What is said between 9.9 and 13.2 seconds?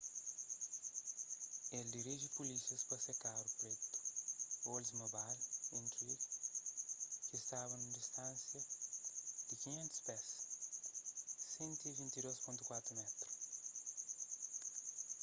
pés 152.4m